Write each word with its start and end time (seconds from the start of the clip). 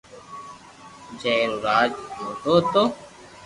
جي 1.19 1.33
رو 1.49 1.57
راج 1.65 1.91
موٽو 2.21 2.53
ھتو 2.63 2.83